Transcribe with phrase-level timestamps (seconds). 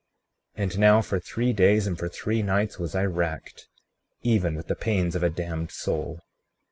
[0.57, 3.67] 36:16 And now, for three days and for three nights was I racked,
[4.23, 6.21] even with the pains of a damned soul.